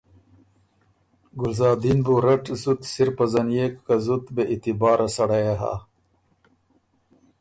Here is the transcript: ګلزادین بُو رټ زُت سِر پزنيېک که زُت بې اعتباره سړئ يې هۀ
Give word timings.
ګلزادین 1.39 1.99
بُو 2.05 2.15
رټ 2.25 2.43
زُت 2.61 2.81
سِر 2.91 3.09
پزنيېک 3.17 3.73
که 3.85 3.95
زُت 4.05 4.25
بې 4.35 4.43
اعتباره 4.51 5.07
سړئ 5.15 5.41
يې 5.47 5.55
هۀ 5.61 5.75